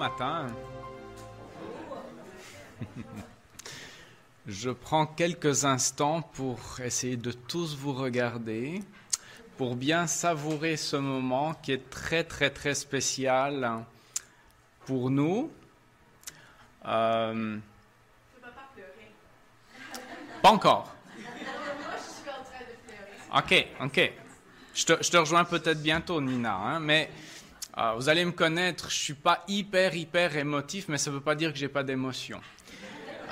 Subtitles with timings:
[0.00, 0.46] matin.
[4.46, 8.82] Je prends quelques instants pour essayer de tous vous regarder,
[9.58, 13.84] pour bien savourer ce moment qui est très très très spécial
[14.86, 15.52] pour nous.
[16.86, 17.58] Euh,
[20.40, 20.94] pas encore.
[23.36, 24.12] Ok, ok.
[24.74, 27.10] Je te, je te rejoins peut-être bientôt, Nina, hein, mais
[27.78, 31.22] euh, vous allez me connaître, je suis pas hyper, hyper émotif, mais ça ne veut
[31.22, 32.40] pas dire que j'ai pas d'émotion.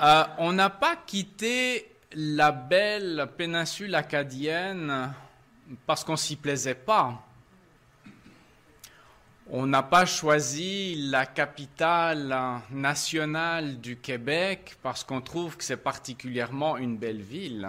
[0.01, 5.13] Euh, on n'a pas quitté la belle péninsule acadienne
[5.85, 7.21] parce qu'on s'y plaisait pas.
[9.51, 16.77] On n'a pas choisi la capitale nationale du Québec parce qu'on trouve que c'est particulièrement
[16.77, 17.67] une belle ville.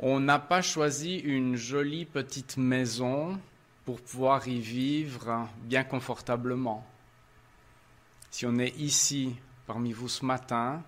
[0.00, 3.40] On n'a pas choisi une jolie petite maison
[3.84, 6.86] pour pouvoir y vivre bien confortablement.
[8.30, 9.34] Si on est ici
[9.66, 10.82] parmi vous ce matin,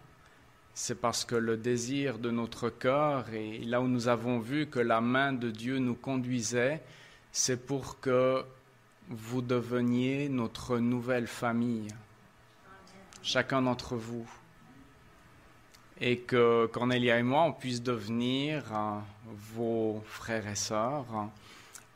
[0.75, 4.81] c'est parce que le désir de notre cœur, et là où nous avons vu que
[4.81, 6.83] la main de Dieu nous conduisait,
[7.33, 8.45] c'est pour que
[9.09, 11.89] vous deveniez notre nouvelle famille,
[13.22, 14.27] chacun d'entre vous,
[16.00, 18.65] et que Cornelia et moi, on puisse devenir
[19.55, 21.06] vos frères et sœurs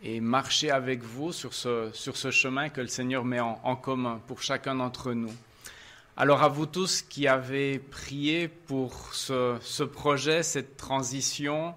[0.03, 4.21] et marcher avec vous sur ce, sur ce chemin que le Seigneur met en, commun
[4.27, 5.33] pour chacun d'entre nous.
[6.17, 11.75] Alors à vous tous qui avez prié pour ce, ce projet, cette transition,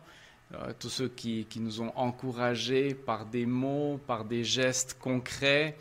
[0.54, 5.78] euh, tous ceux qui, qui, nous ont encouragés par des mots, par des gestes concrets,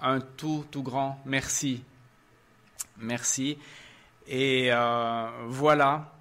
[0.00, 1.82] un tout, tout grand merci.
[2.98, 3.58] Merci.
[4.26, 6.12] Et euh, voilà,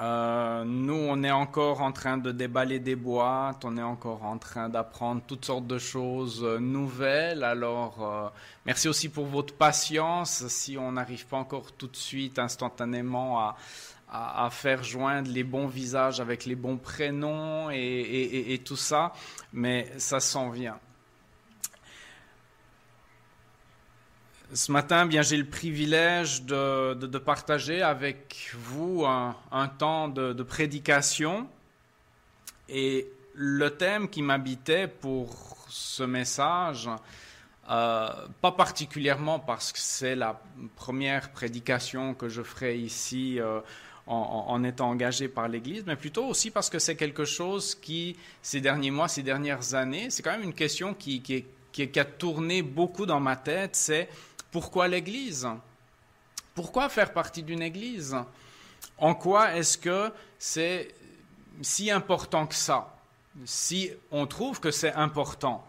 [0.00, 4.38] euh, nous, on est encore en train de déballer des boîtes, on est encore en
[4.38, 7.44] train d'apprendre toutes sortes de choses euh, nouvelles.
[7.44, 8.28] Alors, euh,
[8.64, 10.46] merci aussi pour votre patience.
[10.48, 13.54] Si on n'arrive pas encore tout de suite, instantanément, à,
[14.50, 19.14] faire joindre les bons visages avec les bons prénoms et tout ça,
[19.54, 20.78] mais ça s'en vient.
[24.54, 31.48] Ce matin, bien, j'ai le privilège de, partager avec vous un, temps de, prédication.
[32.68, 36.90] Et le thème qui m'habitait pour ce message,
[37.70, 38.08] euh,
[38.42, 40.38] pas particulièrement parce que c'est la
[40.76, 43.60] première prédication que je ferai ici euh,
[44.06, 48.60] en, étant engagé par l'Église, mais plutôt aussi parce que c'est quelque chose qui, ces
[48.60, 53.06] derniers mois, ces dernières années, c'est quand même une question qui, qui a tourné beaucoup
[53.06, 54.10] dans ma tête, c'est
[54.52, 55.48] pourquoi l'Église?
[56.54, 58.16] Pourquoi faire partie d'une Église?
[58.98, 60.94] En quoi est-ce que c'est
[61.60, 62.94] si important que ça?
[63.44, 65.66] Si on trouve que c'est important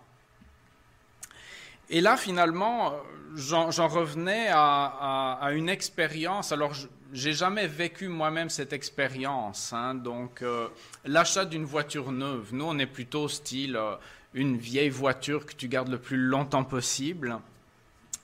[1.90, 2.96] et là, finalement,
[3.36, 6.52] j'en revenais à, une expérience.
[6.52, 6.74] Alors,
[7.12, 9.74] j'ai jamais vécu moi-même cette expérience.
[9.74, 10.70] Hein, donc, euh,
[11.06, 12.50] l'achat d'une voiture neuve.
[12.52, 13.96] Nous, on est plutôt style euh,
[14.34, 17.38] une vieille voiture que tu gardes le plus longtemps possible.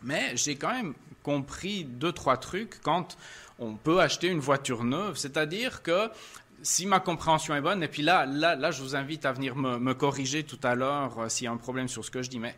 [0.02, 0.94] Mais j'ai quand même
[1.24, 3.18] compris deux, trois trucs quand
[3.60, 5.18] on peut acheter une voiture neuve.
[5.18, 6.10] C'est-à-dire que
[6.62, 9.56] si ma compréhension est bonne, et puis là, là, là je vous invite à venir
[9.56, 12.30] me, corriger tout à l'heure euh, s'il y a un problème sur ce que je
[12.30, 12.56] dis, mais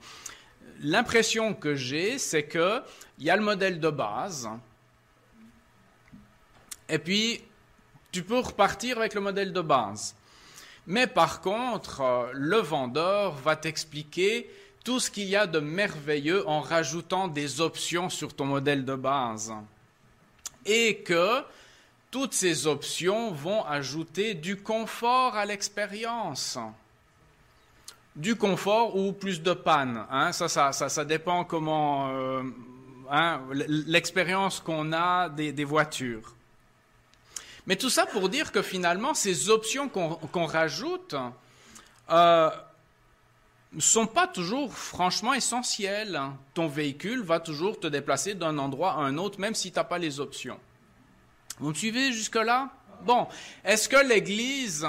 [0.80, 2.84] l'impression que j'ai, c'est qu'il
[3.20, 4.50] y a le modèle de base,
[6.90, 7.42] et puis
[8.12, 10.16] tu peux repartir avec le modèle de base.
[10.88, 14.50] Mais par contre, euh, le vendeur va t'expliquer
[14.84, 18.96] tout ce qu'il y a de merveilleux en rajoutant des options sur ton modèle de
[18.96, 19.54] base.
[20.66, 21.44] Et que
[22.10, 26.58] toutes ces options vont ajouter du confort à l'expérience.
[28.16, 30.06] Du confort ou plus de panne.
[30.12, 30.32] Hein?
[30.34, 32.44] Ça, ça, ça, ça, dépend comment euh,
[33.10, 36.36] hein, l'expérience qu'on a des, voitures.
[37.68, 41.16] Mais tout ça pour dire que finalement, ces options qu'on qu rajoute,
[42.10, 42.50] euh,
[43.74, 46.20] ne sont pas toujours franchement essentiels.
[46.54, 49.86] Ton véhicule va toujours te déplacer d'un endroit à un autre, même si tu n'as
[49.86, 50.60] pas les options.
[51.60, 52.70] Vous me suivez jusque-là?
[53.04, 53.28] Bon,
[53.64, 54.88] est-ce que l'Église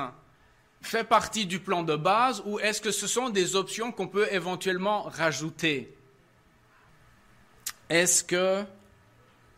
[0.83, 4.27] fait partie du plan de base ou est-ce que ce sont des options qu'on peut
[4.33, 5.97] éventuellement rajouter?
[7.89, 8.65] Est-ce que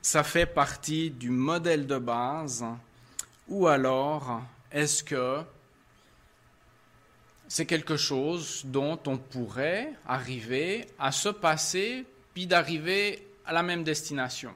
[0.02, 2.64] ça fait partie du modèle de base
[3.48, 5.40] ou alors est-ce que
[7.54, 12.04] c'est quelque chose dont on pourrait arriver à se passer,
[12.34, 14.52] puis d'arriver à la même destination.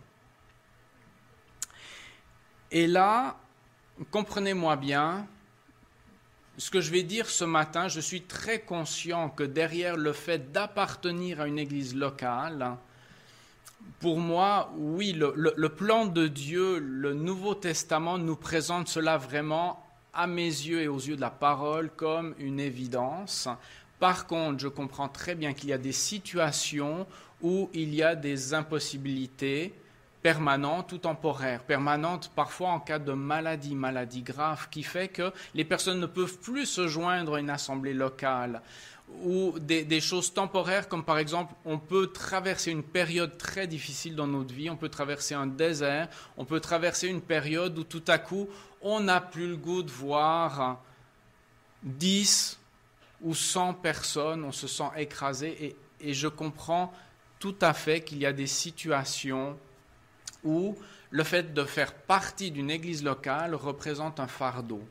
[2.73, 3.39] Et là,
[4.11, 5.29] comprenez-moi bien,
[6.56, 10.50] ce que je vais dire ce matin, je suis très conscient que derrière le fait
[10.50, 12.79] d'appartenir à une église locale,
[14.00, 20.26] pour moi, oui, le, plan de Dieu, le Nouveau Testament nous présente cela vraiment à
[20.26, 23.49] mes yeux et aux yeux de la parole comme une évidence.
[23.99, 27.06] Par contre, je comprends très bien qu'il y a des situations
[27.43, 29.72] où il y a des impossibilités
[30.22, 35.64] permanentes ou temporaires, permanentes parfois en cas de maladie, maladie grave, qui fait que les
[35.64, 38.61] personnes ne peuvent plus se joindre à une assemblée locale
[39.22, 44.26] ou des, choses temporaires comme par exemple on peut traverser une période très difficile dans
[44.26, 48.19] notre vie, on peut traverser un désert, on peut traverser une période où tout à
[48.19, 48.49] coup
[48.81, 50.81] on n'a plus le goût de voir
[51.82, 52.58] 10
[53.22, 56.93] ou 100 personnes, on se sent écrasé et je comprends
[57.40, 59.58] tout à fait qu'il y a des situations
[60.44, 60.76] où
[61.11, 64.82] le fait de faire partie d'une église locale représente un fardeau.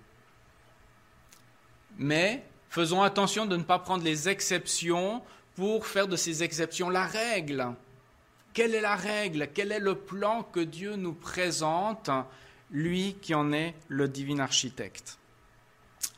[1.98, 5.22] Mais faisons attention de ne pas prendre les exceptions
[5.56, 7.74] pour faire de ces exceptions la règle.
[8.54, 9.50] Quelle est la règle?
[9.54, 12.10] Quel est le plan que Dieu nous présente,
[12.72, 15.18] lui qui en est le divin architecte?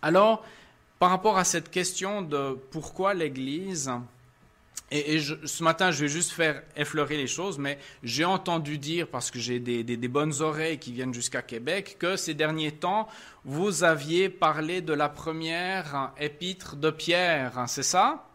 [0.02, 0.46] Alors,
[1.00, 3.92] par rapport à cette question de pourquoi l'Église,
[4.92, 9.30] et, ce matin, je vais juste faire effleurer les choses, mais j'ai entendu dire, parce
[9.30, 13.08] que j'ai des, bonnes oreilles qui viennent jusqu'à Québec, que ces derniers temps,
[13.46, 18.26] vous aviez parlé de la première épître de Pierre, c'est ça?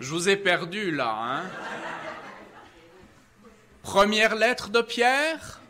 [0.00, 1.42] Je vous ai perdu là, hein?
[3.82, 5.60] Première lettre de Pierre?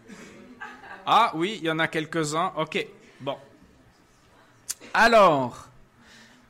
[1.05, 2.53] Ah oui, il y en a quelques-uns.
[2.57, 2.87] Ok,
[3.21, 3.37] bon.
[4.93, 5.69] Alors,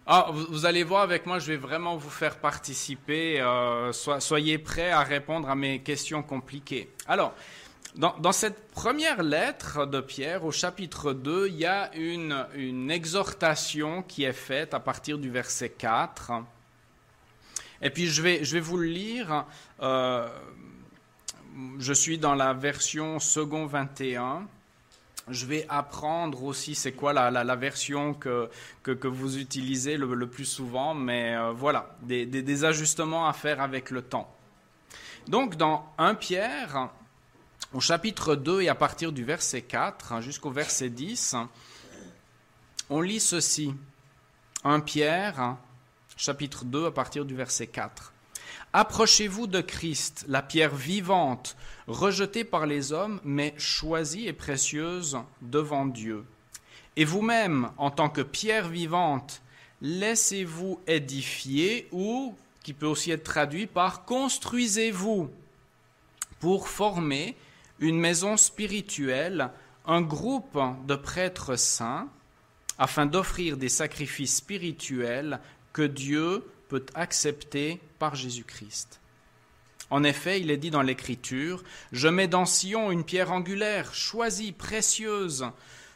[0.07, 3.41] ah, vous, allez voir avec moi, je vais vraiment vous faire participer.
[3.41, 6.91] Euh, soyez prêts à répondre à mes questions compliquées.
[7.07, 7.35] Alors,
[7.97, 14.25] dans, cette première lettre de Pierre, au chapitre 2, il y a une, exhortation qui
[14.25, 16.33] est faite à partir du verset 4.
[17.83, 19.45] Et puis je vais, je vais vous le lire.
[19.83, 20.29] Euh,
[21.79, 24.47] je suis dans la version second 21
[25.29, 28.51] je vais apprendre aussi c'est quoi la, version que,
[28.83, 34.03] que, vous utilisez le, plus souvent, mais euh, voilà, des, ajustements à faire avec le
[34.03, 34.33] temps.
[35.29, 36.91] Donc dans 1 Pierre,
[37.73, 41.37] au chapitre 2 et à partir du verset 4 jusqu'au verset 10,
[42.89, 43.75] on lit ceci.
[44.65, 45.57] 1 Pierre,
[46.17, 48.13] chapitre 2 à partir du verset 4.
[48.73, 51.57] Approchez-vous de Christ, la pierre vivante,
[51.89, 56.25] rejetée par les hommes, mais choisie et précieuse devant Dieu.
[56.95, 59.43] Et vous-même, en tant que pierre vivante,
[59.83, 62.33] laissez-vous édifier ou,
[62.63, 65.31] qui peut aussi être traduit par construisez-vous
[66.39, 67.37] pour former
[67.81, 69.51] une maison spirituelle,
[69.85, 72.09] un groupe de prêtres saints,
[72.79, 75.41] afin d'offrir des sacrifices spirituels
[75.73, 79.01] que Dieu peut accepter par Jésus-Christ.
[79.91, 84.53] En effet, il est dit dans l'Écriture, Je mets dans Sion une pierre angulaire, choisie,
[84.53, 85.47] précieuse.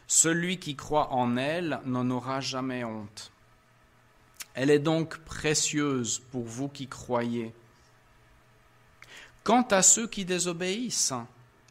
[0.08, 3.30] Celui qui croit en elle n'en aura jamais honte.
[4.54, 7.54] Elle est donc précieuse pour vous qui croyez.
[9.44, 11.14] Quant à ceux qui désobéissent,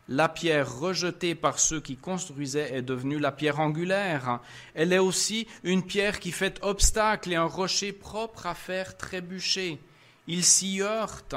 [0.09, 4.39] la pierre rejetée par ceux qui construisaient est devenue la pierre angulaire.
[4.73, 9.79] Elle est aussi une pierre qui fait obstacle et un rocher propre à faire trébucher.
[10.27, 11.35] Ils s'y heurtent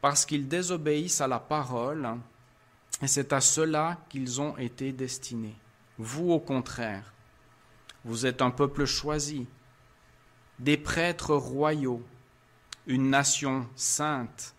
[0.00, 2.08] parce qu'ils désobéissent à la parole
[3.02, 5.56] et c'est à cela qu'ils ont été destinés.
[5.98, 7.12] Vous, au contraire,
[8.04, 9.46] vous êtes un peuple choisi,
[10.58, 12.02] des prêtres royaux,
[12.86, 14.54] une nation sainte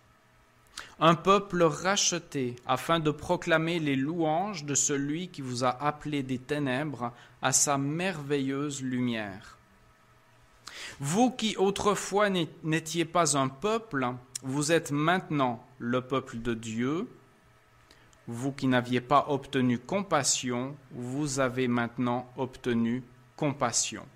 [1.00, 6.38] un peuple racheté, afin de proclamer les louanges de celui qui vous a appelé des
[6.38, 9.58] ténèbres à sa merveilleuse lumière.
[11.00, 12.28] Vous qui autrefois
[12.62, 14.06] n'étiez pas un peuple,
[14.42, 17.08] vous êtes maintenant le peuple de Dieu.
[18.28, 23.02] Vous qui n'aviez pas obtenu compassion, vous avez maintenant obtenu
[23.36, 24.06] compassion.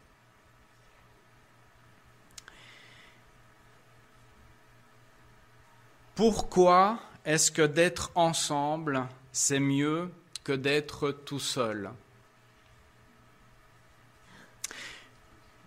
[6.16, 10.10] Pourquoi est-ce que d'être ensemble, c'est mieux
[10.44, 11.90] que d'être tout seul?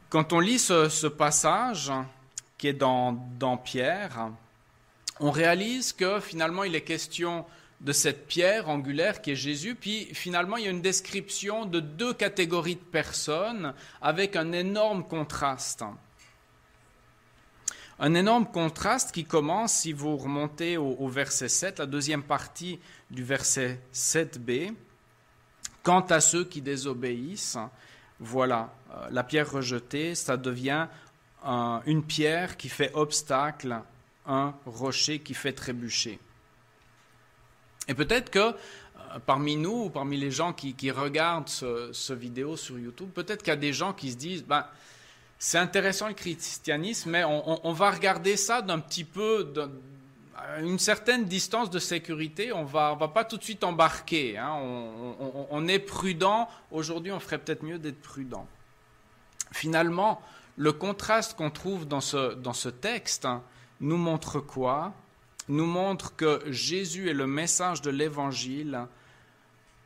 [0.10, 1.92] Quand on lit ce, passage
[2.58, 4.32] qui est dans, dans Pierre,
[5.20, 7.46] on réalise que finalement il est question
[7.80, 11.80] de cette pierre angulaire qui est Jésus, puis finalement il y a une description de
[11.80, 15.84] deux catégories de personnes avec un énorme contraste.
[18.02, 22.80] Un énorme contraste qui commence, si vous remontez au, verset 7, la deuxième partie
[23.12, 24.74] du verset 7b.
[25.84, 27.58] Quant à ceux qui désobéissent,
[28.22, 30.88] voilà, euh, la pierre rejetée, ça devient
[31.86, 33.82] une pierre qui fait obstacle,
[34.26, 36.20] un rocher qui fait trébucher.
[37.88, 38.54] Et peut-être que euh,
[39.26, 43.58] parmi nous, ou parmi les gens qui, regardent ce, vidéo sur YouTube, peut-être qu'il y
[43.58, 44.66] a des gens qui se disent, ben,
[45.42, 49.54] c'est intéressant le christianisme, mais on, va regarder ça d'un petit peu,
[50.60, 52.52] une certaine distance de sécurité.
[52.52, 54.38] On va, va pas tout de suite embarquer.
[54.38, 54.54] Hein.
[55.50, 56.50] On, est prudent.
[56.72, 58.46] Aujourd'hui, on ferait peut-être mieux d'être prudent.
[59.54, 60.22] Finalement,
[60.58, 63.42] le contraste qu'on trouve dans ce, dans ce texte hein,
[63.80, 64.94] nous montre quoi?
[65.48, 68.88] Nous montre que Jésus et le message de l'Évangile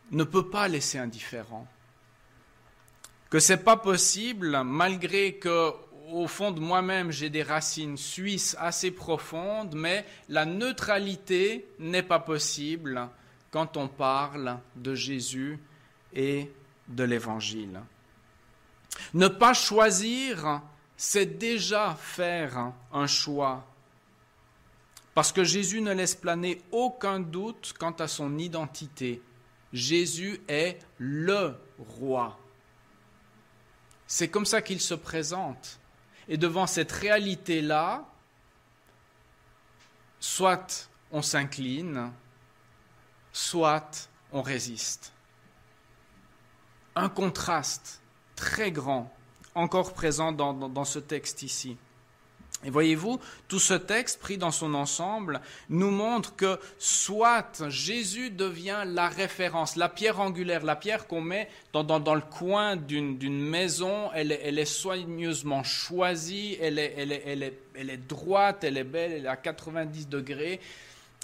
[0.10, 1.68] ne peut pas laisser indifférent.
[3.34, 5.72] Que c'est pas possible, malgré que
[6.12, 12.20] au fond de moi-même j'ai des racines suisses assez profondes, mais la neutralité n'est pas
[12.20, 13.10] possible
[13.50, 15.58] quand on parle de Jésus
[16.14, 16.52] et
[16.88, 17.82] de l'Évangile.
[19.16, 20.62] Ne pas choisir,
[20.96, 23.66] c'est déjà faire un choix.
[25.16, 29.24] Parce que Jésus ne laisse planer aucun doute quant à son identité.
[29.74, 32.38] Jésus est le roi.
[34.16, 35.80] C'est comme ça qu'il se présente.
[36.28, 38.06] Et devant cette réalité-là,
[40.20, 42.12] soit on s'incline,
[43.32, 45.14] soit on résiste.
[46.96, 48.04] Un contraste
[48.36, 49.12] très grand,
[49.56, 51.76] encore présent dans, dans ce texte ici.
[52.64, 58.84] Et voyez-vous, tout ce texte pris dans son ensemble nous montre que soit Jésus devient
[58.86, 64.32] la référence, la pierre angulaire, la pierre qu'on met dans, le coin d'une maison, elle
[64.32, 70.60] est, soigneusement choisie, elle est droite, elle est belle, elle est à 90 degrés,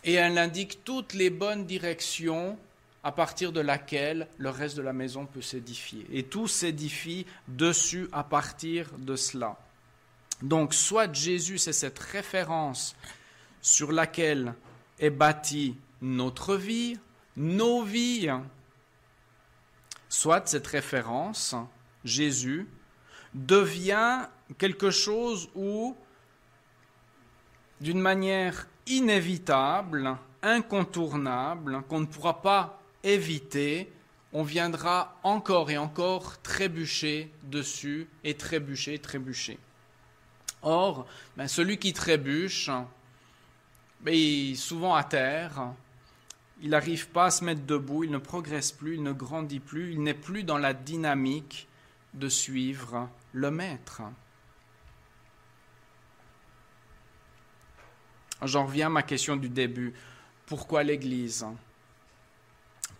[0.03, 2.58] et elle indique toutes les bonnes directions
[3.03, 6.05] à partir de laquelle le reste de la maison peut s'édifier.
[6.12, 9.58] Et tout s'édifie dessus à partir de cela.
[10.41, 12.96] Donc, soit Jésus, c'est cette référence
[13.62, 14.53] sur laquelle
[15.00, 16.98] est bâtie notre vie,
[17.36, 18.29] nos vies,
[20.08, 21.55] soit cette référence,
[22.03, 22.67] Jésus,
[23.34, 24.27] devient
[24.58, 25.96] quelque chose où,
[27.81, 33.91] d'une manière inévitable, incontournable, qu'on ne pourra pas éviter,
[34.31, 39.60] on viendra encore et encore trébucher dessus et trébucher, trébucher.
[40.62, 42.70] Or, ben, celui qui trébuche,
[44.01, 45.74] ben, il est souvent à terre,
[46.62, 49.94] il n'arrive pas à se mettre debout, il ne progresse plus, il ne grandit plus,
[49.94, 51.68] il n'est plus dans la dynamique
[52.13, 54.01] de suivre le maître.
[58.42, 59.94] J'en reviens à ma question du début.
[60.46, 61.46] Pourquoi l'Église?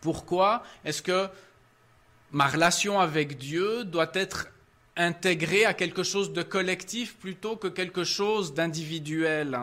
[0.01, 1.30] Pourquoi est-ce que
[2.32, 4.48] ma relation avec Dieu doit être
[5.00, 9.58] intégré à quelque chose de collectif plutôt que quelque chose d'individuel.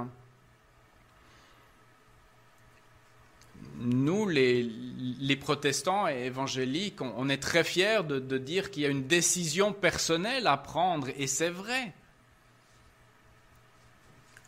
[3.78, 9.06] Nous, les, protestants et évangéliques, on, est très fiers de, dire qu'il y a une
[9.06, 11.92] décision personnelle à prendre, et c'est vrai.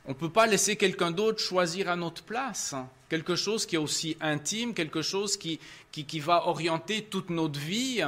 [0.07, 2.75] On ne peut pas laisser quelqu'un d'autre choisir à notre place.
[3.11, 5.61] Quelque chose qui est aussi intime, quelque chose qui,
[5.93, 8.03] qui, qui va orienter toute notre vie.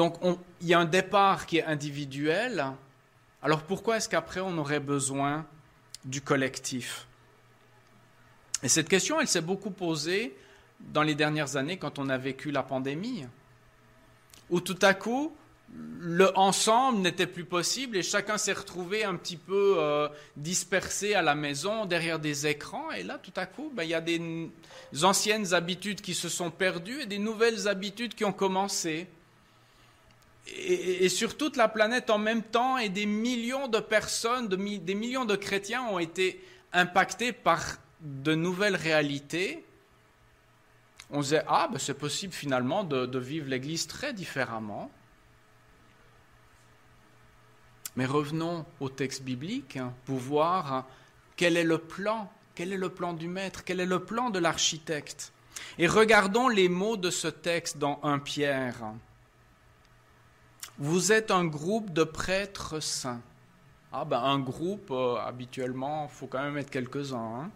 [0.00, 0.16] Donc
[0.62, 2.64] il y a un départ qui est individuel.
[3.42, 5.44] Alors pourquoi est-ce qu'après on aurait besoin
[6.06, 7.06] du collectif?
[8.62, 10.34] Et cette question, elle s'est beaucoup posée
[10.80, 13.26] dans les dernières années quand on a vécu la pandémie,
[14.48, 15.36] où tout à coup,
[15.68, 21.20] le ensemble n'était plus possible et chacun s'est retrouvé un petit peu euh, dispersé à
[21.20, 22.90] la maison derrière des écrans.
[22.92, 24.50] Et là, tout à coup, ben, il y a des
[25.02, 29.06] anciennes habitudes qui se sont perdues et des nouvelles habitudes qui ont commencé
[30.56, 35.24] et, sur toute la planète en même temps, et des millions de personnes, des millions
[35.24, 36.42] de chrétiens ont été
[36.72, 37.62] impactés par
[38.00, 39.64] de nouvelles réalités.
[41.10, 44.90] On disait, ah, ben c'est possible finalement de, vivre l'Église très différemment.
[47.96, 50.86] Mais revenons au texte biblique hein, pour voir
[51.36, 54.38] quel est le plan, quel est le plan du maître, quel est le plan de
[54.38, 55.32] l'architecte.
[55.78, 58.76] Et regardons les mots de ce texte dans 1 Pierre.
[60.80, 63.22] Vous êtes un groupe de prêtres saints.
[63.92, 67.18] Ah ben un groupe, euh, habituellement, il faut quand même être quelques-uns.
[67.18, 67.50] Hein.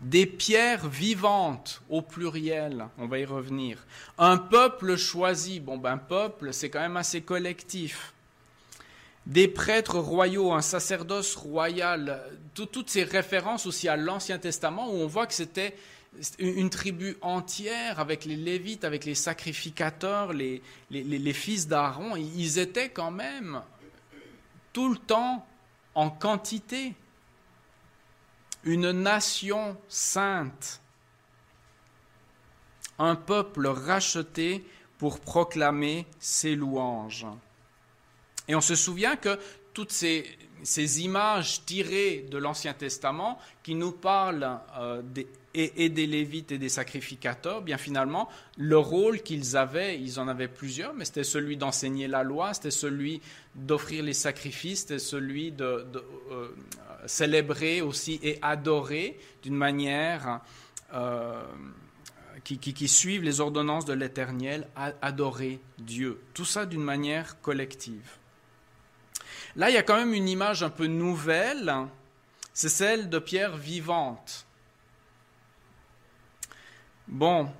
[0.00, 3.86] des pierres vivantes au pluriel, on va y revenir.
[4.18, 8.12] Un peuple choisi, bon ben peuple, c'est quand même assez collectif.
[9.24, 12.22] Des prêtres royaux, un sacerdoce royal,
[12.54, 15.76] toutes ces références aussi à l'Ancien Testament où on voit que c'était
[16.38, 20.62] une tribu entière avec les Lévites, avec les sacrificateurs, les,
[21.32, 23.62] fils d'Aaron, ils étaient quand même
[24.72, 25.46] tout le temps
[25.94, 26.94] en quantité.
[28.64, 30.80] Une nation sainte,
[32.98, 34.66] un peuple racheté
[34.98, 37.26] pour proclamer ses louanges.
[38.48, 39.38] Et on se souvient que
[39.72, 40.26] toutes ces,
[41.00, 46.68] images tirées de l'Ancien Testament qui nous parlent euh, des, et, des Lévites et des
[46.68, 52.08] sacrificateurs, bien finalement, le rôle qu'ils avaient, ils en avaient plusieurs, mais c'était celui d'enseigner
[52.08, 53.22] la loi, c'était celui
[53.54, 55.86] d'offrir les sacrifices, c'était celui de,
[56.30, 56.48] euh,
[57.06, 60.40] célébrer aussi et adorer d'une manière
[60.92, 61.42] euh,
[62.44, 64.68] qui, qui, suivent les ordonnances de l'Éternel,
[65.00, 66.20] adorer Dieu.
[66.34, 68.18] Tout ça d'une manière collective.
[69.56, 71.74] Là, il y a quand même une image un peu nouvelle,
[72.52, 74.46] c'est celle de pierre vivante.
[77.08, 77.50] Bon,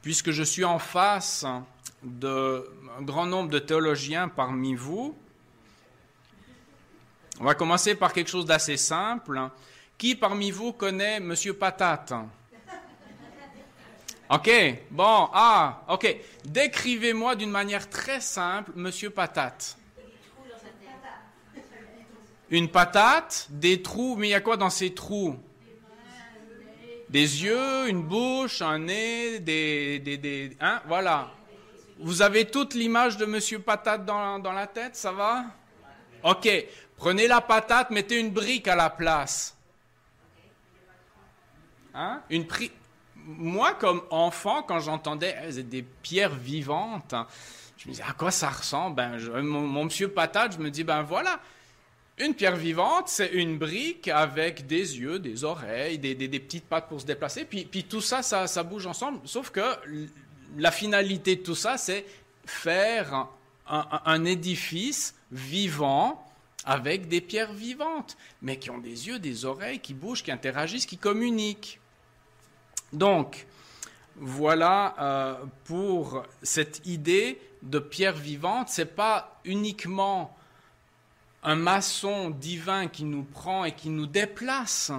[0.00, 1.44] puisque je suis en face
[2.02, 2.62] d'un
[3.02, 5.14] grand nombre de théologiens parmi vous,
[7.40, 9.40] on va commencer par quelque chose d'assez simple.
[9.96, 11.34] Qui parmi vous connaît M.
[11.58, 12.14] Patate?
[14.30, 14.50] Ok,
[14.90, 16.16] bon, ah, ok.
[16.44, 19.10] Décrivez-moi d'une manière très simple M.
[19.10, 19.76] Patate.
[22.50, 25.38] Une patate, des trous, mais il y a quoi dans ces trous?
[27.08, 29.98] Des yeux, une bouche, un nez, des...
[29.98, 31.30] des, des hein, voilà.
[31.98, 33.62] Vous avez toute l'image de M.
[33.62, 35.44] Patate dans, dans la tête, ça va?
[36.22, 36.48] Ok,
[36.98, 39.56] Prenez la patate, mettez une brique à la place.
[41.94, 42.20] Hein?
[42.28, 42.44] Une
[43.24, 47.14] Moi, comme enfant, quand j'entendais des pierres vivantes,
[47.76, 48.96] je me disais à quoi ça ressemble?
[48.96, 51.38] Ben, mon, monsieur patate, je me dis ben voilà,
[52.20, 57.00] une pierre vivante, c'est une brique avec des yeux, des oreilles, des, petites pattes pour
[57.00, 57.44] se déplacer.
[57.44, 59.20] Puis, tout ça, ça, bouge ensemble.
[59.24, 59.62] Sauf que
[60.56, 62.04] la finalité de tout ça, c'est
[62.44, 63.28] faire
[63.66, 66.24] un édifice vivant
[66.64, 70.86] avec des pierres vivantes, mais qui ont des yeux, des oreilles, qui bougent, qui interagissent,
[70.86, 71.80] qui communiquent.
[72.92, 73.46] Donc,
[74.16, 78.68] voilà euh, pour cette idée de pierre vivante.
[78.68, 80.36] Ce n'est pas uniquement
[81.42, 84.92] un maçon divin qui nous prend et qui nous déplace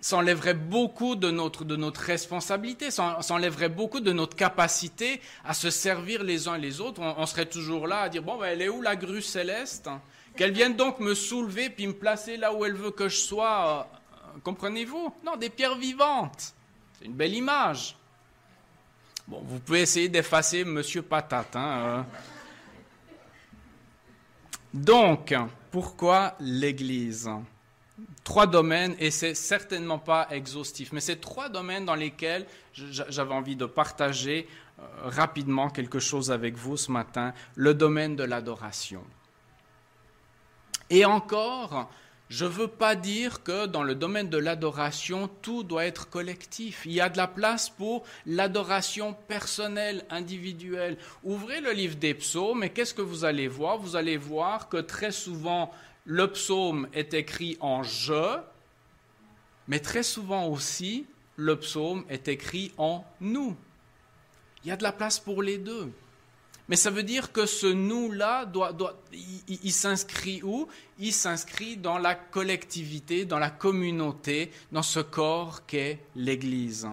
[0.00, 6.22] s'enlèverait beaucoup de notre, de notre responsabilité, s'enlèverait beaucoup de notre capacité à se servir
[6.22, 7.00] les uns les autres.
[7.02, 9.90] On, serait toujours là à dire, bon, ben, elle est où la grue céleste?
[10.36, 13.88] Qu'elle vienne donc me soulever puis me placer là où elle veut que je sois.
[14.12, 15.12] Euh, comprenez-vous?
[15.24, 16.54] Non, des pierres vivantes.
[16.98, 17.96] C'est une belle image.
[19.26, 21.56] Bon, vous pouvez essayer d'effacer Monsieur Patate.
[21.56, 22.02] Hein, euh.
[24.76, 25.34] Donc,
[25.70, 27.30] pourquoi l'Église?
[28.24, 33.56] Trois domaines, et c'est certainement pas exhaustif, mais c'est trois domaines dans lesquels j'avais envie
[33.56, 34.46] de partager
[34.78, 39.02] euh, rapidement quelque chose avec vous ce matin, le domaine de l'adoration.
[40.90, 41.88] Et encore,
[42.28, 46.82] je ne veux pas dire que dans le domaine de l'adoration, tout doit être collectif.
[46.84, 50.98] Il y a de la place pour l'adoration personnelle, individuelle.
[51.22, 53.78] Ouvrez le livre des psaumes et qu'est-ce que vous allez voir?
[53.78, 55.72] Vous allez voir que très souvent,
[56.04, 58.38] le psaume est écrit en je,
[59.68, 63.56] mais très souvent aussi, le psaume est écrit en nous.
[64.64, 65.92] Il y a de la place pour les deux.
[66.68, 70.66] Mais ça veut dire que ce nous-là, doit, doit, il, s'inscrit où?
[70.98, 76.88] Il s'inscrit dans la collectivité, dans la communauté, dans ce corps qu'est l'Église.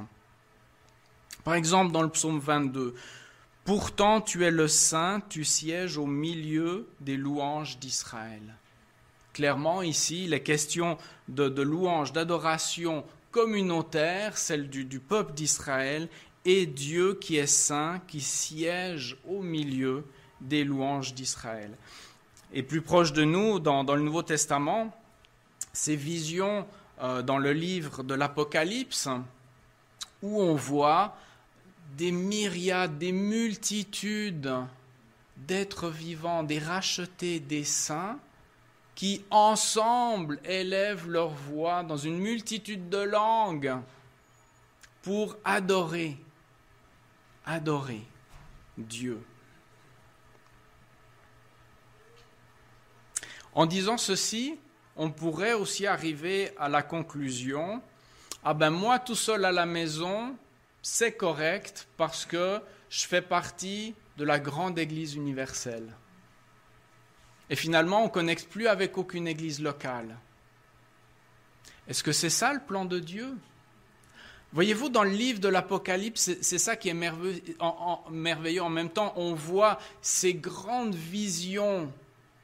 [1.44, 2.94] Par exemple, dans le psaume 22,
[3.66, 8.42] Pourtant tu es le Saint, tu sièges au milieu des louanges d'Israël.
[9.32, 10.98] Clairement, ici, les questions
[11.30, 16.10] de, de louange, d'adoration communautaire, celle du, peuple d'Israël,
[16.46, 20.06] et Dieu qui est saint, qui siège au milieu
[20.42, 21.72] des louanges d'Israël.
[22.54, 24.96] Et plus proche de nous, dans, le Nouveau Testament,
[25.72, 26.68] ces visions
[27.02, 29.10] euh, dans le livre de l'Apocalypse,
[30.22, 31.16] où on voit
[31.98, 34.52] des myriades, des multitudes
[35.38, 38.20] d'êtres vivants, des rachetés, des saints,
[38.96, 43.76] qui ensemble élèvent leur voix dans une multitude de langues
[45.02, 46.18] pour adorer,
[47.46, 48.04] adorer
[48.78, 49.22] Dieu.
[53.54, 54.58] En disant ceci,
[54.96, 57.82] on pourrait aussi arriver à la conclusion,
[58.44, 60.36] ah ben moi tout seul à la maison,
[60.82, 65.94] c'est correct parce que je fais partie de la grande Église universelle.
[67.50, 70.18] Et finalement, on ne connecte plus avec aucune Église locale.
[71.88, 73.38] Est-ce que c'est ça le plan de Dieu?
[74.54, 79.34] Voyez-vous, dans le livre de l'Apocalypse, c'est ça qui est merveilleux en, même temps, on
[79.34, 81.92] voit ces grandes visions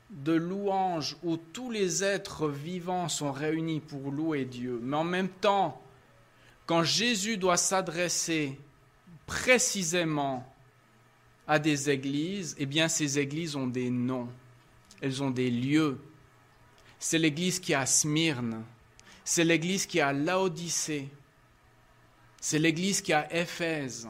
[0.10, 4.80] de louanges où tous les êtres vivants sont réunis pour louer Dieu.
[4.82, 5.80] Mais en même temps,
[6.66, 8.58] quand Jésus doit s'adresser
[9.28, 10.52] précisément
[11.48, 14.30] à des églises, eh bien ces églises ont des noms,
[15.02, 16.00] elles ont des lieux.
[16.98, 18.64] C'est l'église qui est à Smyrne,
[19.24, 20.12] c'est l'église qui est à
[22.42, 24.08] c'est l'église qui à Éphèse,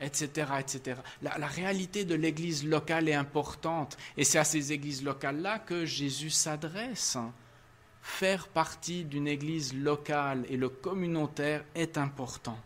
[0.00, 0.52] etc.
[0.58, 1.00] etc.
[1.22, 5.84] La, la réalité de l'église locale est importante et c'est à ces églises locales-là que
[5.84, 7.16] Jésus s'adresse.
[8.02, 12.58] Faire partie d'une église locale et le communautaire est important.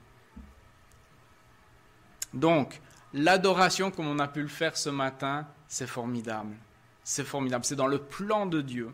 [2.33, 2.81] Donc,
[3.13, 6.55] l'adoration comme on a pu le faire ce matin, c'est formidable.
[7.03, 7.65] C'est formidable.
[7.65, 8.93] C'est dans le plan de Dieu.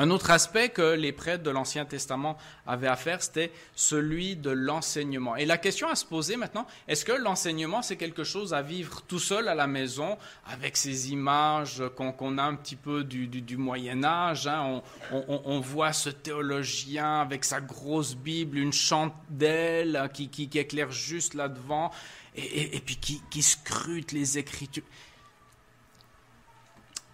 [0.00, 4.50] Un autre aspect que les prêtres de l'Ancien Testament avaient à faire, c'était celui de
[4.50, 5.34] l'enseignement.
[5.34, 9.02] Et la question à se poser maintenant, est-ce que l'enseignement, c'est quelque chose à vivre
[9.08, 14.04] tout seul à la maison, avec ces images qu'on a un petit peu du, Moyen
[14.04, 14.82] Âge hein?
[15.10, 21.90] on, voit ce théologien avec sa grosse Bible, une chandelle qui, éclaire juste là-devant,
[22.36, 24.84] et, puis qui scrute les Écritures.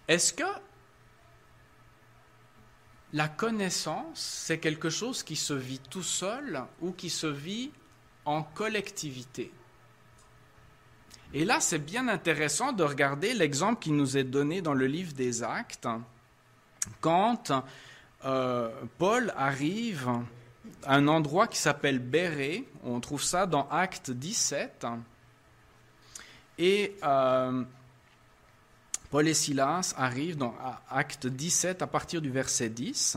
[0.07, 0.43] Est-ce que
[3.15, 7.71] la connaissance, c'est quelque chose qui se vit tout seul ou qui se vit
[8.25, 9.53] en collectivité.
[11.33, 15.13] Et là, c'est bien intéressant de regarder l'exemple qui nous est donné dans le livre
[15.13, 15.87] des Actes,
[16.99, 17.53] quand
[18.25, 20.09] euh, Paul arrive
[20.83, 24.87] à un endroit qui s'appelle Béré, on trouve ça dans Acte 17,
[26.57, 27.63] et euh,
[29.15, 30.53] Paul et Silas arrivent dans
[30.89, 33.15] Acte 17 à partir du verset 10.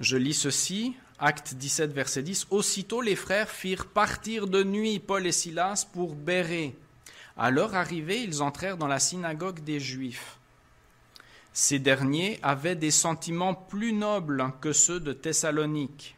[0.00, 2.46] Je lis ceci, Acte 17, verset 10.
[2.48, 6.74] Aussitôt les frères firent partir de nuit Paul et Silas pour Béré.
[7.36, 10.38] À leur arrivée, ils entrèrent dans la synagogue des Juifs.
[11.52, 16.17] Ces derniers avaient des sentiments plus nobles que ceux de Thessalonique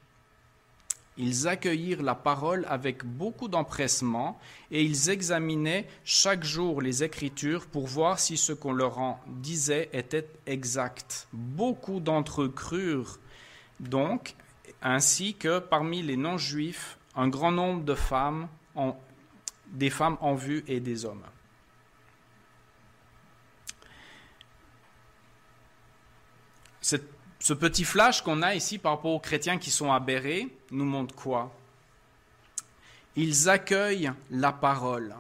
[1.21, 4.39] ils accueillirent la parole avec beaucoup d'empressement
[4.71, 9.91] et ils examinaient chaque jour les Écritures pour voir si ce qu'on leur en disait
[9.93, 11.29] était exact.
[11.35, 13.19] Beaucoup d'entre eux crurent
[13.81, 14.35] donc,
[14.81, 18.49] ainsi que parmi les non-juifs, un grand nombre de femmes,
[19.67, 21.25] des femmes en vue et des hommes.
[27.41, 31.15] Ce petit flash qu'on a ici par rapport aux chrétiens qui sont aberrés nous montre
[31.15, 31.53] quoi?
[33.17, 35.15] Ils accueillent la parole.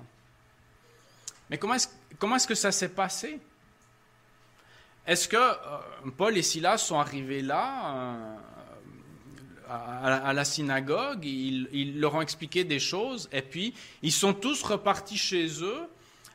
[1.48, 3.40] Mais comment est-ce, que ça s'est passé?
[5.06, 8.36] Est-ce que euh, Paul et Silas sont arrivés là euh,
[9.68, 15.16] à, la synagogue, ils leur ont expliqué des choses, et puis ils sont tous repartis
[15.16, 15.88] chez eux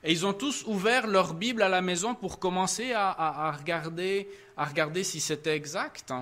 [0.05, 4.65] et ils ont tous ouvert leur Bible à la maison pour commencer à, regarder, à
[4.65, 6.13] regarder si c'était exact.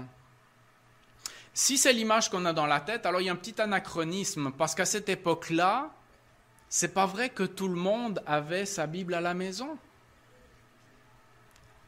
[1.53, 4.53] Si c'est l'image qu'on a dans la tête, alors il y a un petit anachronisme,
[4.57, 5.91] parce qu'à cette époque-là,
[6.69, 9.77] c'est pas vrai que tout le monde avait sa Bible à la maison.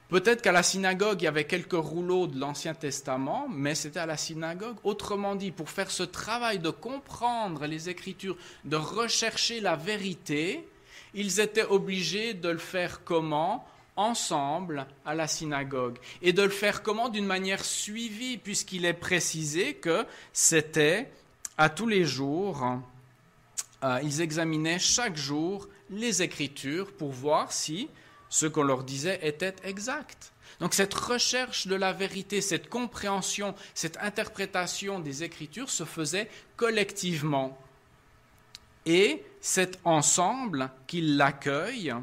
[0.10, 4.06] Peut-être qu'à la synagogue, il y avait quelques rouleaux de l'Ancien Testament, mais c'était à
[4.06, 4.76] la synagogue.
[4.84, 10.68] Autrement dit, pour faire ce travail de comprendre les Écritures, de rechercher la vérité,
[11.15, 13.67] ils étaient obligés de le faire comment?
[13.95, 15.97] Ensemble à la synagogue.
[16.21, 17.08] Et de le faire comment?
[17.08, 21.10] D'une manière suivie, puisqu'il est précisé que c'était
[21.58, 22.63] à tous les jours.
[23.84, 27.88] Euh, ils examinaient chaque jour les Écritures pour voir si
[28.30, 30.34] ce qu'on leur disait était exact.
[30.60, 37.58] Donc cette recherche de la vérité, cette compréhension, cette interprétation des Écritures se faisait collectivement.
[38.86, 41.93] Et c'est ensemble qu'ils l'accueillent,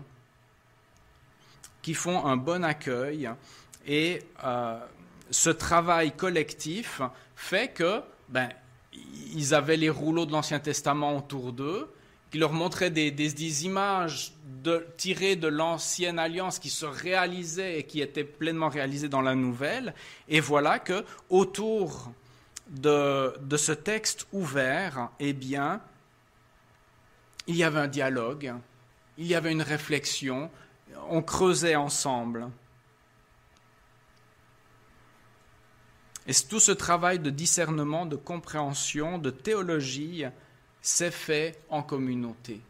[1.82, 3.30] qui font un bon accueil.
[3.86, 4.78] Et euh,
[5.30, 7.00] ce travail collectif
[7.34, 8.48] fait que ben,
[9.34, 11.92] ils avaient les rouleaux de l'Ancien Testament autour d'eux,
[12.30, 14.32] qui leur montraient des, des, images
[14.96, 19.92] tirées de l'ancienne alliance qui se réalisaient et qui étaient pleinement réalisées dans la nouvelle.
[20.28, 22.10] Et voilà que autour
[22.70, 25.82] de, de ce texte ouvert, eh bien,
[27.46, 28.54] il y avait un dialogue
[29.18, 30.50] il y avait une réflexion,
[31.08, 32.48] on creusait ensemble.
[36.26, 40.24] Et tout ce travail de discernement, de compréhension, de théologie
[40.80, 42.60] s'est fait en communauté.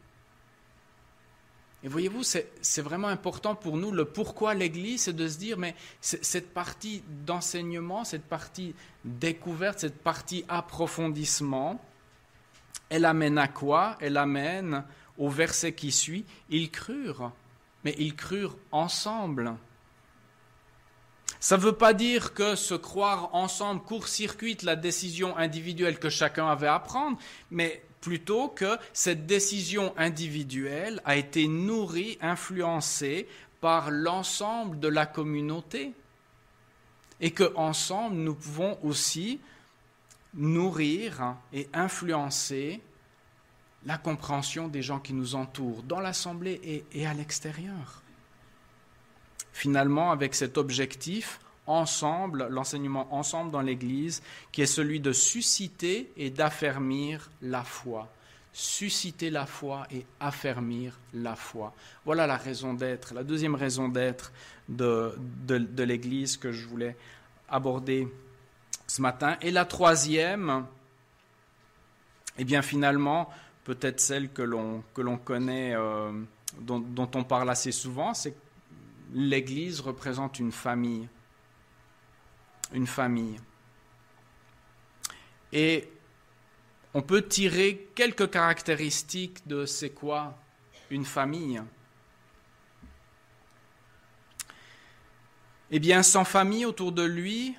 [1.84, 3.90] Et voyez-vous, c'est vraiment important pour nous.
[3.90, 10.00] Le pourquoi l'Église, c'est de se dire, mais cette partie d'enseignement, cette partie découverte, cette
[10.00, 11.80] partie approfondissement,
[12.88, 13.96] elle amène à quoi?
[14.00, 14.84] Elle amène
[15.18, 17.32] au verset qui suit, ils crurent,
[17.84, 19.54] mais ils crurent ensemble.
[21.40, 26.46] Ça ne veut pas dire que se croire ensemble court-circuite la décision individuelle que chacun
[26.46, 27.18] avait à prendre,
[27.50, 33.26] mais plutôt que cette décision individuelle a été nourrie, influencée
[33.60, 35.94] par l'ensemble de la communauté.
[37.20, 39.40] Et que ensemble nous pouvons aussi
[40.34, 42.80] nourrir et influencer
[43.84, 48.02] la compréhension des gens qui nous entourent, dans l'Assemblée et, à l'extérieur.
[49.52, 56.30] Finalement, avec cet objectif, ensemble, l'enseignement ensemble dans l'Église, qui est celui de susciter et
[56.30, 58.08] d'affermir la foi.
[58.52, 61.74] Susciter la foi et affermir la foi.
[62.04, 64.32] Voilà la raison d'être, la deuxième raison d'être
[64.68, 65.14] de,
[65.46, 66.96] de, l'Église que je voulais
[67.48, 68.08] aborder
[68.92, 69.38] ce matin.
[69.40, 70.66] Et la troisième,
[72.36, 73.30] eh bien finalement,
[73.64, 74.84] peut-être celle que l'on,
[75.24, 76.12] connaît, euh,
[76.60, 78.38] dont, dont on parle assez souvent, c'est que
[79.14, 81.08] l'Église représente une famille
[82.74, 83.38] une famille.
[85.52, 85.90] Et
[86.94, 90.38] on peut tirer quelques caractéristiques de c'est quoi
[90.90, 91.62] une famille.
[95.70, 97.56] Eh bien, sans famille autour de lui,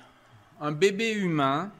[0.60, 1.70] un bébé humain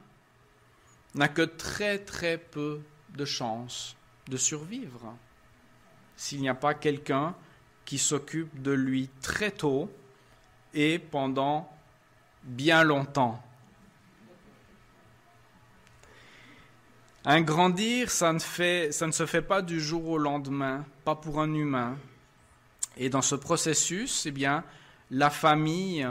[1.15, 3.97] n'a que très très peu de chances
[4.29, 5.15] de survivre
[6.17, 7.35] s'il n'y a pas quelqu'un
[7.85, 9.91] qui s'occupe de lui très tôt
[10.73, 11.71] et pendant
[12.43, 13.43] bien longtemps.
[17.27, 21.97] Un grandir, ça ne, se fait pas du jour au lendemain, pas pour un humain.
[22.99, 24.63] Et dans ce processus, eh bien,
[25.11, 26.07] la famille,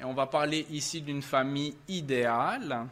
[0.00, 2.86] et on va parler ici d'une famille idéale,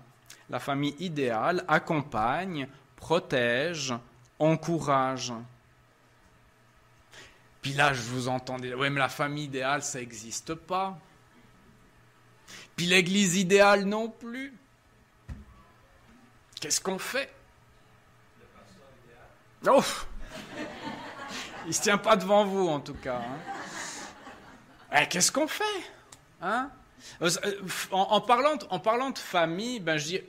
[0.51, 3.94] la famille idéale accompagne, protège,
[4.38, 5.33] encourage.
[7.62, 10.99] Puis là, je vous entendais, oui, mais la famille idéale, ça n'existe pas.
[12.77, 14.53] Puis l'église idéale non plus.
[16.61, 17.33] Qu'est-ce qu'on fait?
[19.64, 19.73] Il
[21.68, 23.18] ne se tient pas devant vous en tout cas.
[23.18, 23.38] Hein.
[24.92, 25.64] Eh, qu'est-ce qu'on fait
[26.40, 26.71] hein?
[27.23, 27.31] Euh,
[27.91, 30.21] en, parlant, en parlant de famille, ben, je dis,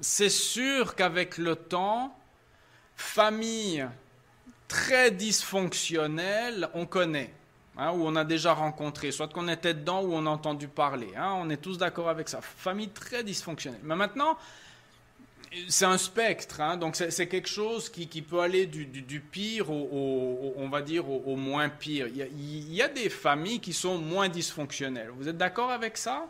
[0.00, 2.16] c'est sûr qu'avec le temps,
[2.96, 3.86] famille
[4.68, 7.32] très dysfonctionnelle, on connaît.
[7.78, 11.08] Hein, où on a déjà rencontré, soit qu'on était dedans ou on a entendu parler.
[11.16, 12.42] Hein, on est tous d'accord avec ça.
[12.42, 13.80] Famille très dysfonctionnelle.
[13.82, 14.36] Mais maintenant,
[15.68, 20.68] c'est un spectre, hein, donc c'est quelque chose qui, peut aller du, pire au, on
[20.68, 22.06] va dire, au, moins pire.
[22.08, 25.10] Il y, a, des familles qui sont moins dysfonctionnelles.
[25.10, 26.26] Vous êtes d'accord avec ça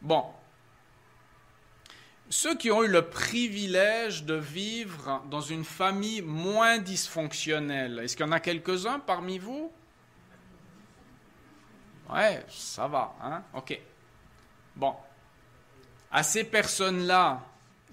[0.00, 0.24] Bon.
[2.28, 8.24] Ceux qui ont eu le privilège de vivre dans une famille moins dysfonctionnelle, est-ce qu'il
[8.24, 9.70] y en a quelques-uns parmi vous?
[12.10, 13.42] Ouais, ça va, hein?
[13.54, 13.78] Ok.
[14.76, 14.94] Bon.
[16.10, 17.42] À ces personnes-là,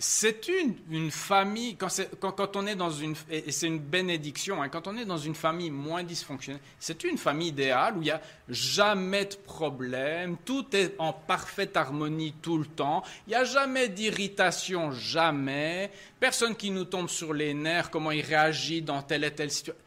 [0.02, 4.96] c'est une, famille, quand, on est dans une, et c'est une bénédiction, hein, quand on
[4.96, 9.26] est dans une famille moins dysfonctionnelle, c'est une famille idéale où il n'y a jamais
[9.26, 14.94] de problème, tout est en parfaite harmonie tout le temps, il n'y a jamais d'irritation,
[14.94, 19.52] jamais, personne qui nous tombe sur les nerfs, comment il réagit dans telle et telle
[19.52, 19.84] situation.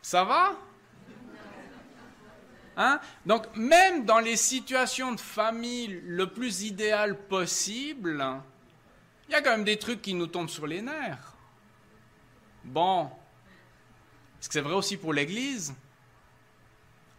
[0.00, 0.56] Ça va?
[2.78, 2.98] Hein?
[3.26, 8.24] Donc même dans les situations de famille le plus idéal possible,
[9.30, 11.34] il y a quand même des trucs qui nous tombent sur les nerfs.
[12.64, 13.06] Bon,
[14.40, 15.72] est-ce que c'est vrai aussi pour l'Église?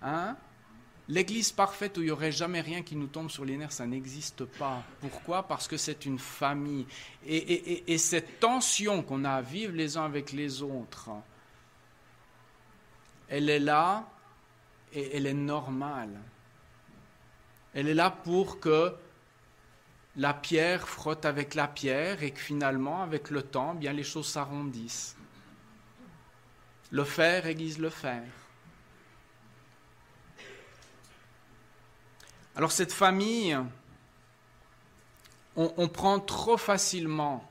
[0.02, 0.36] Hein?
[1.08, 3.88] L'Église parfaite où il n'y aurait jamais rien qui nous tombe sur les nerfs, ça
[3.88, 4.84] n'existe pas.
[5.00, 5.44] Pourquoi?
[5.44, 6.86] Parce que c'est une famille.
[7.26, 11.10] et cette tension qu'on a à vivre les uns avec les autres,
[13.30, 14.06] elle est là
[14.92, 16.20] et elle est normale.
[17.74, 18.94] Elle est là pour que
[20.16, 24.28] la pierre frotte avec la pierre et que finalement, avec le temps, bien les choses
[24.28, 25.16] s'arrondissent.
[26.92, 28.24] Le fer aiguise le fer.
[32.56, 33.58] Alors cette famille,
[35.56, 37.50] on, prend trop facilement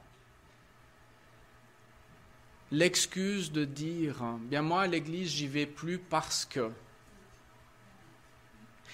[2.71, 6.71] l'excuse de dire bien moi à l'église j'y vais plus parce que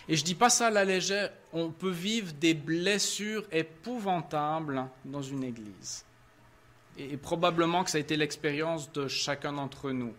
[0.09, 5.23] et je dis pas ça à la légère, on peut vivre des blessures épouvantables dans
[5.23, 6.05] une église.
[6.97, 10.15] Et, probablement que ça a été l'expérience de chacun d'entre nous.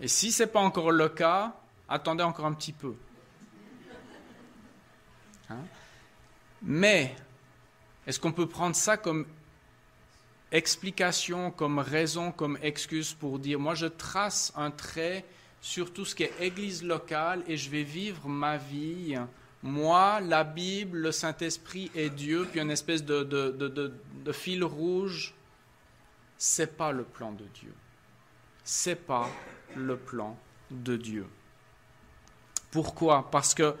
[0.00, 1.54] Et si ce n'est pas encore le cas,
[1.88, 2.94] attendez encore un petit peu.
[5.50, 5.58] Hein?
[6.62, 7.14] Mais,
[8.06, 9.26] est-ce qu'on peut prendre ça comme
[10.52, 15.24] explication, comme raison, comme excuse pour dire, moi je trace un trait
[15.64, 19.16] sur tout ce qui est église locale et je vais vivre ma vie,
[19.62, 23.94] moi, la Bible, le Saint-Esprit et Dieu, puis une espèce de, de, de,
[24.26, 25.32] de fil rouge,
[26.36, 27.72] c'est pas le plan de Dieu.
[28.62, 29.26] C'est pas
[29.74, 30.36] le plan
[30.70, 31.26] de Dieu.
[32.70, 33.30] Pourquoi?
[33.30, 33.74] Parce que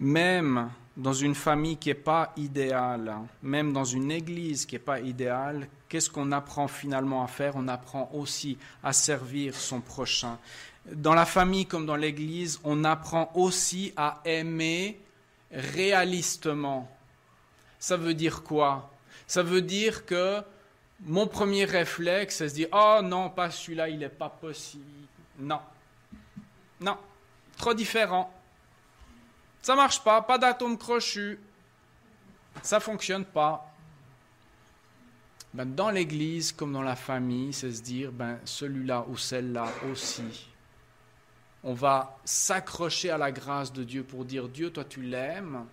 [0.00, 5.00] même dans une famille qui n'est pas idéale, même dans une église qui n'est pas
[5.00, 7.52] idéale, qu'est-ce qu'on apprend finalement à faire?
[7.54, 10.38] On apprend aussi à servir son prochain.
[10.90, 14.98] Dans la famille comme dans l'église, on apprend aussi à aimer
[15.52, 16.90] réalistement.
[17.78, 18.90] Ça veut dire quoi?
[19.26, 20.42] Ça veut dire que
[21.02, 24.84] mon premier réflexe, c'est de se dire Oh non, pas celui-là, il n'est pas possible.
[25.38, 25.60] Non.
[26.80, 26.96] Non.
[27.56, 28.32] Trop différent.
[29.62, 31.38] Ça marche pas, pas d'atome crochu.
[32.62, 33.66] Ça fonctionne pas.
[35.52, 40.48] Ben, dans l'église comme dans la famille, c'est se dire ben, celui-là ou celle-là aussi.
[41.62, 45.66] On va s'accrocher à la grâce de Dieu pour dire Dieu, toi tu l'aimes,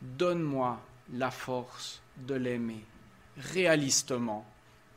[0.00, 0.78] donne-moi
[1.12, 2.84] la force de l'aimer
[3.36, 4.44] réalistement.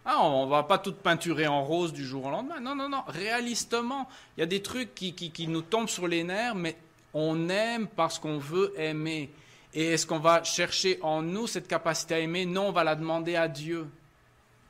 [0.05, 2.59] Ah, on ne va pas tout peinturer en rose du jour au lendemain.
[2.59, 4.07] Non, non, non, réalistement.
[4.35, 6.77] Il y a des trucs qui, qui, qui nous tombent sur les nerfs, mais
[7.19, 9.33] on aime parce qu'on veut aimer.
[9.73, 12.45] Et est-ce qu'on va chercher en nous cette capacité à aimer?
[12.45, 13.87] Non, on va la demander à Dieu.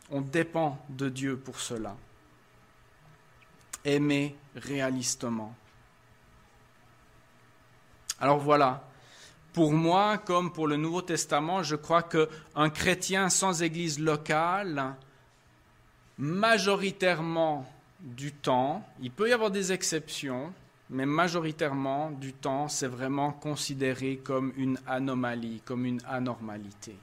[0.09, 1.97] On dépend de Dieu pour cela.
[3.83, 5.53] Aimer réalistement.
[8.19, 8.87] Alors voilà,
[9.51, 14.95] pour moi, comme pour le Nouveau Testament, je crois qu'un chrétien sans église locale,
[16.17, 20.53] majoritairement du temps, il peut y avoir des exceptions,
[20.89, 26.95] mais majoritairement du temps, c'est vraiment considéré comme une anomalie, comme une anormalité.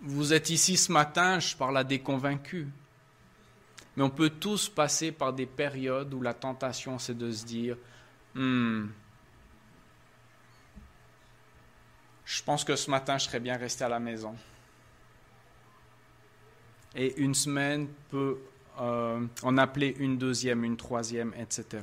[0.00, 2.66] Vous êtes ici ce matin, je parle à des convaincus.
[3.96, 7.76] Mais on peut tous passer par des périodes où la tentation, c'est de se dire,
[8.34, 8.86] hmm,
[12.24, 14.36] je pense que ce matin, je serais bien resté à la maison.
[16.94, 18.38] Et une semaine peut
[18.80, 21.82] euh, en appeler une deuxième, une troisième, etc.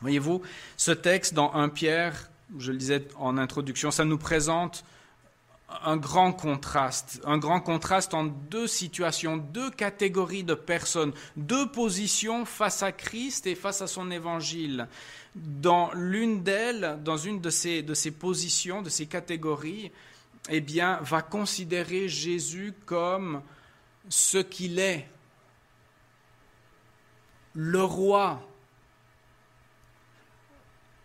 [0.00, 0.42] Voyez-vous,
[0.76, 4.84] ce texte dans 1 Pierre, je le disais en introduction, ça nous présente
[5.84, 12.44] un grand contraste, un grand contraste en deux situations, deux catégories de personnes, deux positions
[12.44, 14.88] face à Christ et face à son évangile.
[15.34, 19.92] Dans l'une d'elles, dans une de ces, de ces positions, de ces catégories,
[20.48, 23.42] eh bien, va considérer Jésus comme
[24.08, 25.06] ce qu'il est,
[27.54, 28.40] le roi,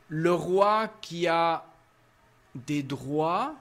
[0.10, 1.66] le roi qui a
[2.54, 3.56] des droits,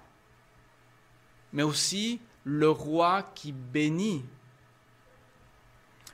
[1.53, 4.25] mais aussi le roi qui bénit.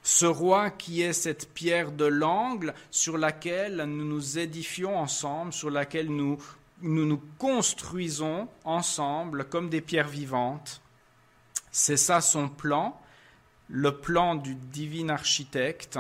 [0.02, 5.70] Ce roi qui est cette pierre de l'angle sur laquelle nous nous édifions ensemble, sur
[5.70, 6.38] laquelle nous
[6.82, 10.80] nous, construisons ensemble comme des pierres vivantes.
[11.70, 12.98] C'est ça son plan,
[13.68, 15.98] le plan du divin architecte,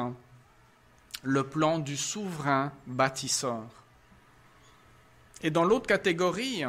[1.22, 3.62] le plan du souverain bâtisseur.
[5.42, 6.64] Et dans l'autre catégorie,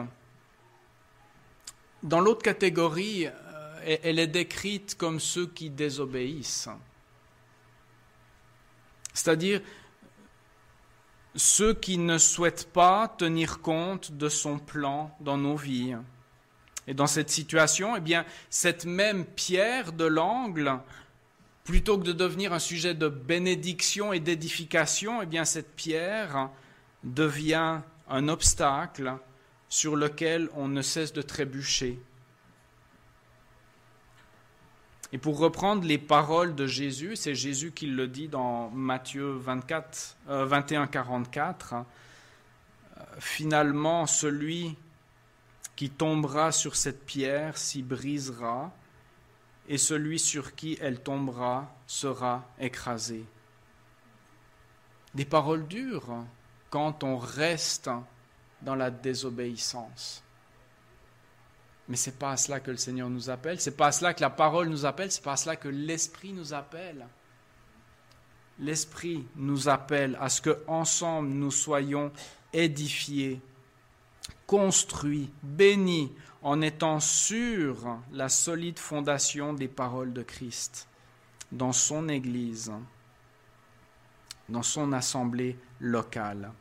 [2.04, 6.70] dans l'autre catégorie, euh, elle est décrite comme ceux qui désobéissent.
[9.14, 9.62] C'est-à-dire
[11.36, 15.96] ceux qui ne souhaitent pas tenir compte de son plan dans nos vies.
[16.88, 20.80] Et dans cette situation, eh bien, cette même pierre de l'angle,
[21.64, 26.50] plutôt que de devenir un sujet de bénédiction et d'édification, eh cette pierre
[27.04, 29.14] devient un obstacle
[29.70, 32.00] sur lequel on ne cesse de trébucher.
[35.14, 40.18] Et pour reprendre les paroles de Jésus, c'est Jésus qui le dit dans Matthieu 24,
[40.28, 41.76] 21, 44,
[43.20, 44.78] finalement celui
[45.76, 48.72] qui tombera sur cette pierre s'y brisera,
[49.68, 53.26] et celui sur qui elle tombera sera écrasé.
[55.14, 56.26] Des paroles dures
[56.70, 57.90] quand on reste
[58.62, 60.24] dans la désobéissance.
[61.88, 64.22] Mais c'est pas à cela que le Seigneur nous appelle, c'est pas à cela que
[64.22, 67.06] la parole nous appelle, c'est pas à cela que l'Esprit nous appelle.
[68.60, 72.12] L'Esprit nous appelle à ce que ensemble nous soyons
[72.54, 73.42] édifiés,
[74.46, 76.12] construits, bénis,
[76.42, 80.88] en étant sur la solide fondation des paroles de Christ,
[81.52, 82.72] dans son Église,
[84.50, 86.52] dans son assemblée locale.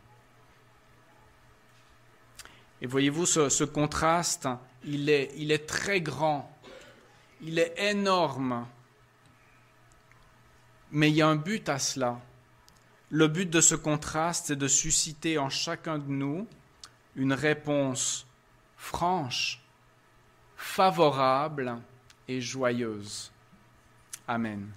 [2.82, 4.48] Et voyez-vous, ce, contraste,
[4.84, 6.50] il est, il est très grand,
[7.42, 8.66] il est énorme,
[10.92, 12.20] mais il y a un but à cela.
[13.10, 16.46] Le but de ce contraste, c'est de susciter en chacun de nous
[17.16, 18.26] une réponse
[18.76, 19.62] franche,
[20.56, 21.78] favorable
[22.28, 23.30] et joyeuse.
[24.26, 24.70] Amen.